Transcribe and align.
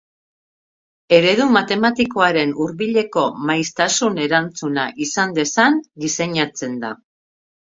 Eredu 1.17 1.45
matematikoaren 1.57 2.55
hurbileko 2.65 3.25
maiztasun-erantzuna 3.51 4.87
izan 5.09 5.37
dezan 5.39 5.79
diseinatzen 6.07 6.83
da. 6.87 6.95